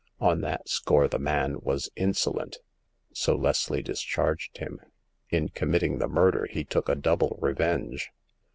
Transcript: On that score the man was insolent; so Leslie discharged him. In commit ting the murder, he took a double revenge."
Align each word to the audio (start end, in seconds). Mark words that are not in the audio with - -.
On 0.19 0.41
that 0.41 0.67
score 0.67 1.07
the 1.07 1.19
man 1.19 1.57
was 1.59 1.91
insolent; 1.95 2.57
so 3.13 3.35
Leslie 3.35 3.83
discharged 3.83 4.57
him. 4.57 4.79
In 5.29 5.49
commit 5.49 5.81
ting 5.81 5.99
the 5.99 6.07
murder, 6.07 6.47
he 6.49 6.63
took 6.63 6.89
a 6.89 6.95
double 6.95 7.37
revenge." 7.39 8.09